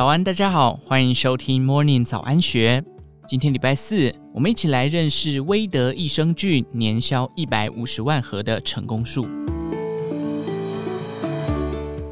[0.00, 2.82] 早安，大家好，欢迎收听 Morning 早安学。
[3.28, 9.28] 今天礼拜四，我们一起来认识威德益生菌年销一百五十万盒的成功数。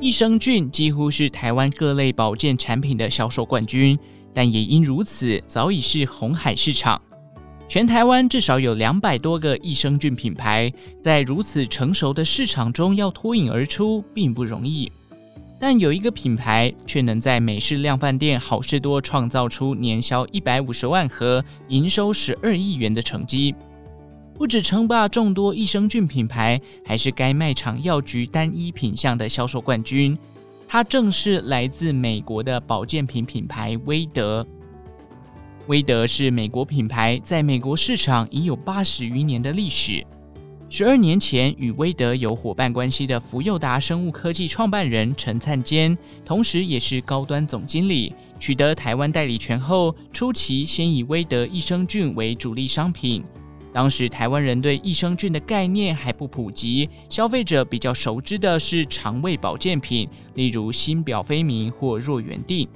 [0.03, 3.99] 益生菌几乎是台湾各类保健产品的销售冠军，
[4.35, 7.01] 但也因如此，早已是红海市场。
[7.71, 10.71] 全台湾至少有两百多个益生菌品牌，
[11.01, 14.93] 在如此成熟的市场中要脱颖而出，并不容易。
[15.61, 23.55] 但有一个品牌却能在美式量贩店好事多创造出年销一百五十万盒、营收十二亿元的成绩，
[24.35, 30.17] 不止称霸众多益生菌品牌，还是该卖场药局单一品项的销售冠军。
[30.69, 34.47] 它正是来自美国的保健品品牌威德。
[35.67, 40.07] 威德是美国品牌，在美国市场已有八十余年的历史。
[40.71, 53.25] 十二年前，与威德有伙伴关系的福佑达生物科技创办人陈灿坚，同时也是高端总经理，取得台湾代理权后，初期先以威德益生菌为主力商品。
[53.73, 62.69] 当时台湾人对益生菌的概念还不普及，消费者比较熟知的是肠胃保健品，例如新表飞明或若元定。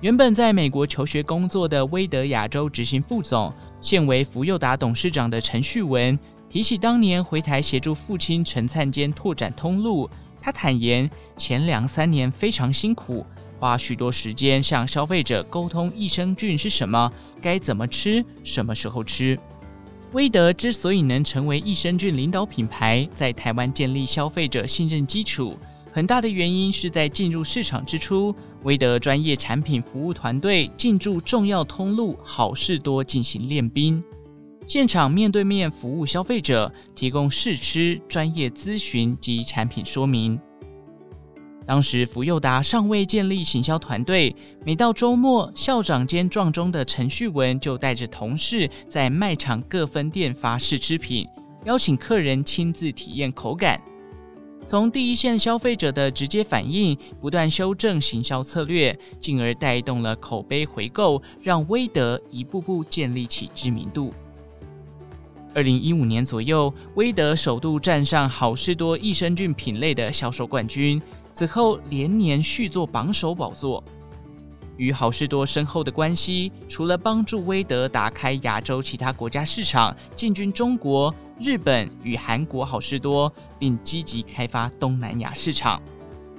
[0.00, 6.16] 原本在美国求学工作的威德亚洲执行副总，现为福佑达董事长的陈旭文。
[6.54, 10.08] 提起当年回台协助父亲陈灿坚拓展通路，
[10.40, 13.26] 他坦言前两三年非常辛苦，
[13.58, 19.36] 花许多时间向消费者沟通益生菌是什么，该怎么吃，什么时候吃。
[20.12, 25.58] 威德之所以能成为益生菌领导品牌，在台湾建立消费者信任基础，
[25.90, 28.32] 很大的原因是在进入市场之初，
[28.62, 34.00] 威德专业产品服务团队进驻重要通路好事多进行练兵。
[34.66, 40.40] 现场面对面服务消费者，提供试吃、专业咨询及产品说明。
[41.66, 51.26] 当时福佑达尚未建立行销团队，每到周末，校长兼撞钟的陈旭文就带着同事在卖场各分店发试吃品，
[51.64, 53.80] 邀请客人亲自体验口感。
[54.66, 64.12] 从第一线消费者的直接反应，不断修正行销策略，进而带动了口碑回购，让威德一步步建立起知名度。
[65.54, 71.00] 二零一五年左右，威德首度站上好事多益生菌品类的销售冠军，
[71.30, 73.82] 此后连年续坐榜首宝座。
[74.76, 85.80] 与好事多深厚的关系，除了帮助威德打开亚洲其他国家市场，进军中国、日本与韩国好事多，并积极开发东南亚市场。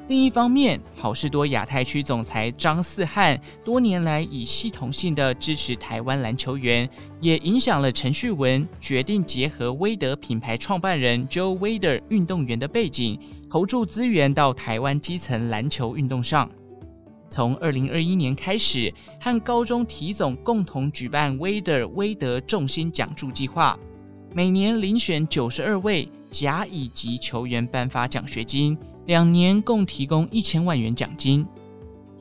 [0.08, 6.88] 另一方面，好事多亚太区总裁张四汉多年来以系统性的支持台湾篮球员，
[7.20, 16.48] 也影响了陈旭文决定结合威德品牌创办人 Joe Weider 运动员的背景，投注资源到台湾基层篮球运动上。
[17.28, 23.76] 从二零二一年开始，和高中体总共同举办 Weider 威德重心奖助计划，
[24.36, 28.78] 每年遴选九十二位甲乙级球员颁发奖学金。
[29.06, 31.46] 两年共提供一千万元奖金。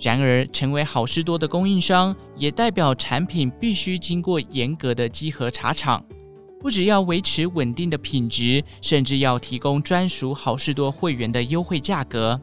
[0.00, 6.04] 然而，成为好事多的供应商，也代表产品必须经过严格的稽核查厂，
[6.60, 12.38] 不只要维持稳定的品质，甚至要提供专属好事多会员的优惠价格。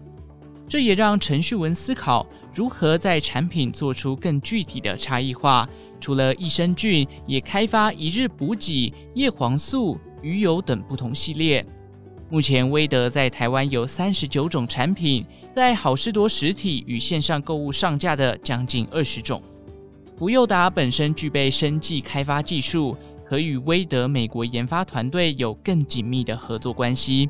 [0.68, 2.26] 这也让陈旭文思考
[2.56, 5.68] 如何在产品做出更具体的差异化。
[6.00, 11.64] 除了益生菌，也开发一日补给、叶黄素、鱼油等不同系列。
[12.32, 19.44] 目前，威德在台湾有三十九种产品，在好事多实体与线上购物上架的将近二十种。
[20.16, 27.30] 福佑达本身具备生技开发技术，可与威德美国研发团队有更紧密的合作关系，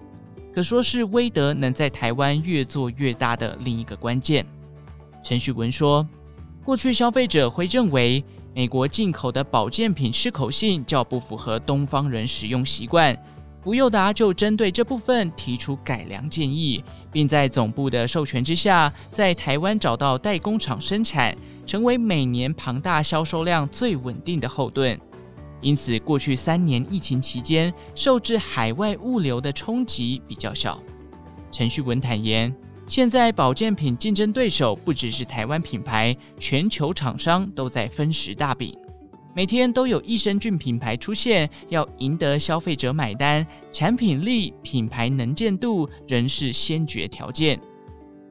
[0.54, 4.46] 可说是威德能在台湾越做越大的另一个关键。
[5.24, 6.08] 陈旭文说
[6.64, 8.24] ：“过去消费者会认为
[8.54, 13.18] 美国进口的保健品适口性较不符合东方人使用习惯。”
[13.64, 21.38] 福佑达就针对这部分提出改良建议，并在总部的授权之下，在台湾找到代工厂生产，
[21.68, 25.00] 成为每年庞大销售量最稳定的后盾。
[25.62, 30.82] 因此，过去三年疫情期间，受制海外物流的冲击比较小。
[31.52, 32.52] 陈旭文坦言，
[32.88, 38.76] 现在保健品竞争对手不只是台湾品牌，全球厂商都在分食大饼。
[39.34, 47.58] 每天都有益生菌品牌出现，要赢得消费者买单，产品力、品牌能见度仍是先决条件。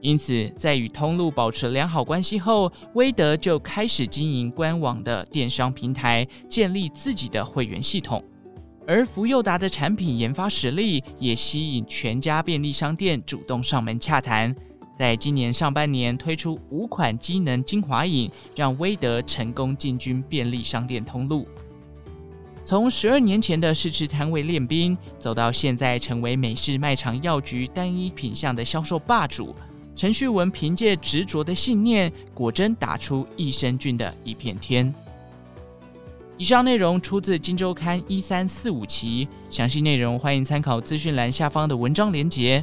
[0.03, 8.23] 因此，在与通路保持良好关系后，威德就开始经营官网的电商平台，建立自己的会员系统。
[8.87, 14.55] 而福佑达的产品研发实力也吸引全家便利商店主动上门洽谈。
[15.01, 21.49] 在今年上半年推出五款机能精华饮，让威德成功进军便利商店通路。
[22.63, 29.57] 从十二年前的试吃摊位练兵，走到现在成为美式卖场药局单一品项的销售霸主，
[29.97, 34.95] 陈旭文凭借执着的信念，果真打出益生菌的一片天。
[36.37, 42.63] 以上内容出自《金周刊》一三四五期，详细内容欢迎参考资讯栏下方的文章连结。